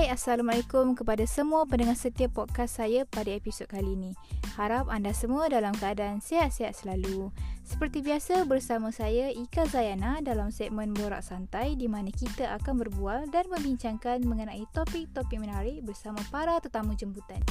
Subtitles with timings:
[0.00, 4.16] Hai, Assalamualaikum kepada semua pendengar setia podcast saya pada episod kali ini.
[4.56, 7.28] Harap anda semua dalam keadaan sihat-sihat selalu.
[7.68, 13.28] Seperti biasa bersama saya Ika Zayana dalam segmen Borak Santai di mana kita akan berbual
[13.28, 17.44] dan membincangkan mengenai topik-topik menarik bersama para tetamu jemputan.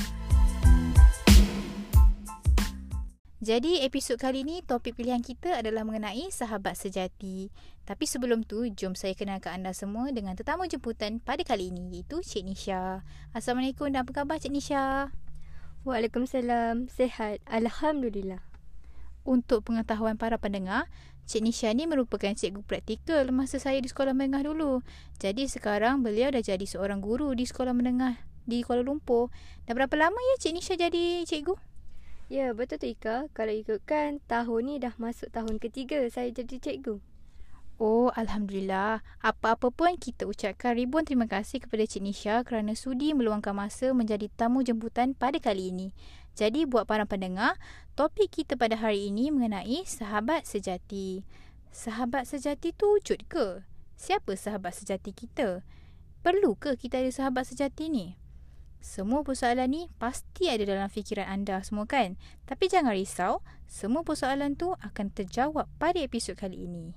[3.39, 7.47] Jadi episod kali ini topik pilihan kita adalah mengenai sahabat sejati.
[7.87, 12.19] Tapi sebelum tu, jom saya kenalkan anda semua dengan tetamu jemputan pada kali ini iaitu
[12.19, 12.99] Cik Nisha.
[13.31, 15.15] Assalamualaikum dan apa khabar Cik Nisha?
[15.87, 16.91] Waalaikumsalam.
[16.91, 17.39] Sehat.
[17.47, 18.43] Alhamdulillah.
[19.23, 20.91] Untuk pengetahuan para pendengar,
[21.23, 24.83] Cik Nisha ni merupakan cikgu praktikal masa saya di sekolah menengah dulu.
[25.15, 29.31] Jadi sekarang beliau dah jadi seorang guru di sekolah menengah di Kuala Lumpur.
[29.63, 31.68] Dah berapa lama ya Cik Nisha jadi cikgu?
[32.29, 33.25] Ya, betul tu Ika.
[33.33, 37.01] Kalau ikutkan, tahun ni dah masuk tahun ketiga saya jadi cikgu.
[37.81, 39.01] Oh, Alhamdulillah.
[39.17, 44.29] Apa-apa pun kita ucapkan ribuan terima kasih kepada Cik Nisha kerana sudi meluangkan masa menjadi
[44.29, 45.89] tamu jemputan pada kali ini.
[46.37, 47.57] Jadi, buat para pendengar,
[47.97, 51.25] topik kita pada hari ini mengenai sahabat sejati.
[51.73, 53.65] Sahabat sejati tu wujud ke?
[53.97, 55.65] Siapa sahabat sejati kita?
[56.21, 58.21] Perlu ke kita ada sahabat sejati ni?
[58.79, 62.15] Semua persoalan ni pasti ada dalam fikiran anda semua kan?
[62.47, 66.95] Tapi jangan risau, semua persoalan tu akan terjawab pada episod kali ini.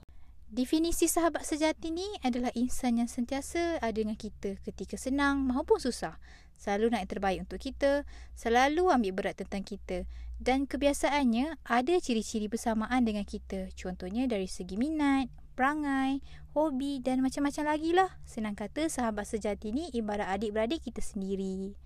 [0.52, 6.20] Definisi sahabat sejati ni adalah insan yang sentiasa ada dengan kita ketika senang maupun susah.
[6.60, 8.04] Selalu nak yang terbaik untuk kita,
[8.36, 10.04] selalu ambil berat tentang kita.
[10.36, 13.72] Dan kebiasaannya ada ciri-ciri bersamaan dengan kita.
[13.74, 16.18] Contohnya dari segi minat, perangai,
[16.58, 18.10] hobi dan macam-macam lagi lah.
[18.26, 21.78] Senang kata sahabat sejati ni ibarat adik-beradik kita sendiri.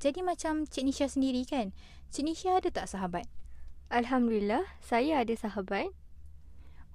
[0.00, 1.76] Jadi macam Cik Nisha sendiri kan?
[2.08, 3.28] Cik Nisha ada tak sahabat?
[3.92, 5.92] Alhamdulillah, saya ada sahabat.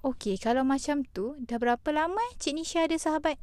[0.02, 3.38] Okey, kalau macam tu, dah berapa lama eh Cik Nisha ada sahabat?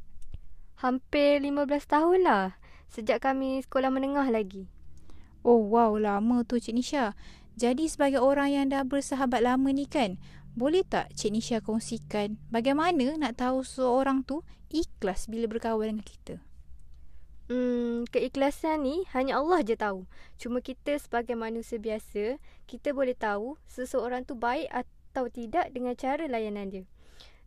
[0.84, 2.60] Hampir 15 tahun lah.
[2.92, 4.68] Sejak kami sekolah menengah lagi.
[5.40, 7.16] Oh wow, lama tu Cik Nisha.
[7.56, 10.20] Jadi sebagai orang yang dah bersahabat lama ni kan,
[10.52, 16.34] boleh tak Cik Nisha kongsikan bagaimana nak tahu seorang tu ikhlas bila berkawan dengan kita?
[17.52, 20.08] Hmm, keikhlasan ni hanya Allah je tahu.
[20.40, 26.24] Cuma kita sebagai manusia biasa, kita boleh tahu seseorang tu baik atau tidak dengan cara
[26.24, 26.84] layanan dia.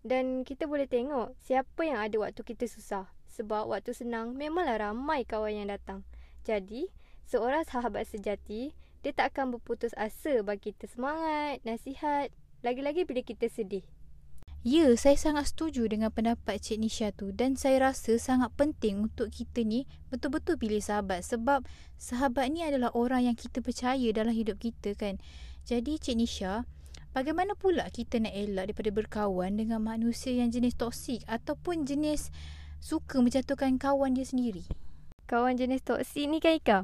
[0.05, 3.09] Dan kita boleh tengok siapa yang ada waktu kita susah.
[3.33, 6.05] Sebab waktu senang memanglah ramai kawan yang datang.
[6.45, 6.93] Jadi,
[7.25, 12.29] seorang sahabat sejati, dia tak akan berputus asa bagi kita semangat, nasihat
[12.65, 13.85] lagi-lagi bila kita sedih.
[14.65, 19.29] Ya, saya sangat setuju dengan pendapat Cik Nisha tu dan saya rasa sangat penting untuk
[19.29, 21.61] kita ni betul-betul pilih sahabat sebab
[22.01, 25.21] sahabat ni adalah orang yang kita percaya dalam hidup kita kan.
[25.69, 26.65] Jadi Cik Nisha,
[27.13, 32.33] bagaimana pula kita nak elak daripada berkawan dengan manusia yang jenis toksik ataupun jenis
[32.81, 34.65] suka menjatuhkan kawan dia sendiri?
[35.29, 36.79] Kawan jenis toksik ni kan Ika?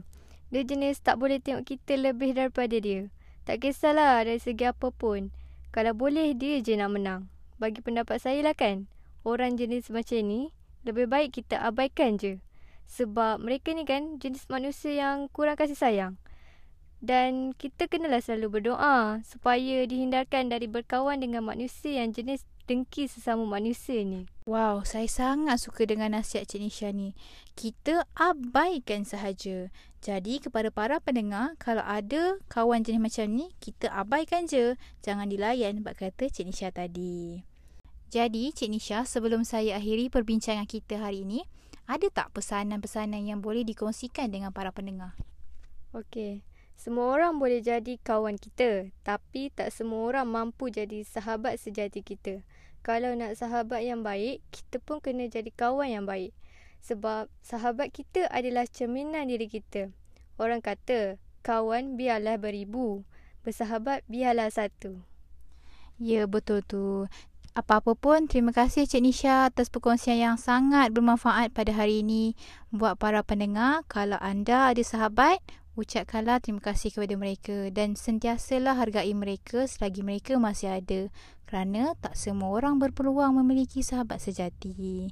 [0.54, 3.10] Dia jenis tak boleh tengok kita lebih daripada dia.
[3.50, 5.34] Tak kisahlah dari segi apa pun.
[5.72, 7.32] Kalau boleh dia je nak menang.
[7.56, 8.92] Bagi pendapat saya lah kan.
[9.24, 10.52] Orang jenis macam ni
[10.84, 12.44] lebih baik kita abaikan je.
[12.92, 16.20] Sebab mereka ni kan jenis manusia yang kurang kasih sayang.
[17.02, 23.48] Dan kita kenalah selalu berdoa supaya dihindarkan dari berkawan dengan manusia yang jenis dengki sesama
[23.48, 24.30] manusia ni.
[24.46, 27.18] Wow, saya sangat suka dengan nasihat Cik Nisha ni.
[27.58, 29.74] Kita abaikan sahaja.
[30.02, 34.74] Jadi kepada para pendengar, kalau ada kawan jenis macam ni, kita abaikan je.
[35.06, 37.46] Jangan dilayan bak kata Cik Nisha tadi.
[38.10, 41.46] Jadi Cik Nisha, sebelum saya akhiri perbincangan kita hari ini,
[41.86, 45.14] ada tak pesanan-pesanan yang boleh dikongsikan dengan para pendengar?
[45.94, 46.42] Okey.
[46.74, 52.42] Semua orang boleh jadi kawan kita, tapi tak semua orang mampu jadi sahabat sejati kita.
[52.82, 56.34] Kalau nak sahabat yang baik, kita pun kena jadi kawan yang baik.
[56.82, 59.94] Sebab sahabat kita adalah cerminan diri kita.
[60.42, 63.06] Orang kata, kawan biarlah beribu,
[63.46, 65.06] bersahabat biarlah satu.
[66.02, 67.06] Ya, betul tu.
[67.52, 72.34] Apa-apa pun, terima kasih Cik Nisha atas perkongsian yang sangat bermanfaat pada hari ini.
[72.72, 75.44] Buat para pendengar, kalau anda ada sahabat,
[75.76, 81.12] ucapkanlah terima kasih kepada mereka dan sentiasalah hargai mereka selagi mereka masih ada.
[81.44, 85.12] Kerana tak semua orang berpeluang memiliki sahabat sejati.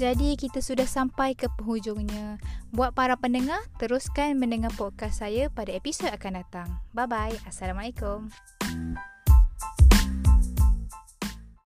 [0.00, 2.40] Jadi kita sudah sampai ke penghujungnya.
[2.72, 6.68] Buat para pendengar, teruskan mendengar podcast saya pada episod akan datang.
[6.96, 7.36] Bye bye.
[7.44, 8.32] Assalamualaikum.